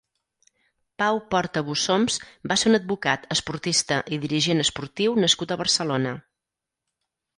[1.01, 2.17] Pau Porta Bussoms
[2.51, 6.17] va ser un advocat, esportista, i dirigent esportiu nascut a Barcelona.